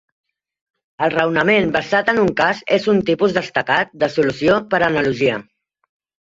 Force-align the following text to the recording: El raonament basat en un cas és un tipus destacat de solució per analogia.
El 1.07 1.11
raonament 1.15 1.67
basat 1.75 2.09
en 2.13 2.21
un 2.21 2.31
cas 2.39 2.63
és 2.79 2.87
un 2.95 3.03
tipus 3.11 3.37
destacat 3.37 3.93
de 4.05 4.11
solució 4.15 4.57
per 4.73 4.81
analogia. 4.89 5.39